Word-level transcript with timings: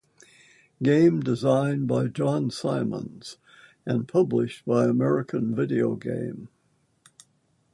Game 0.81 1.19
designed 1.19 1.87
by 1.87 2.07
John 2.07 2.49
Simonds 2.49 3.37
and 3.85 4.07
published 4.07 4.65
by 4.65 4.85
American 4.85 5.53
Videogame. 5.55 6.47